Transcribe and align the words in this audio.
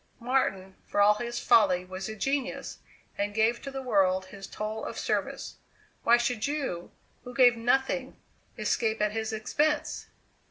Martin, 0.19 0.73
for 0.87 0.99
all 0.99 1.13
his 1.13 1.39
folly 1.39 1.85
was 1.85 2.09
a 2.09 2.15
genius, 2.15 2.79
and 3.19 3.35
gave 3.35 3.61
to 3.61 3.69
the 3.69 3.83
world 3.83 4.25
his 4.25 4.47
toll 4.47 4.83
of 4.83 4.97
service. 4.97 5.57
Why 6.01 6.17
should 6.17 6.47
you, 6.47 6.89
who 7.23 7.35
gave 7.35 7.55
nothing, 7.55 8.17
escape 8.57 8.99
at 8.99 9.11
his 9.11 9.31
expense?" 9.31 10.07